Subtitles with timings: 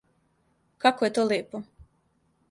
[0.85, 1.61] Како је то лепо.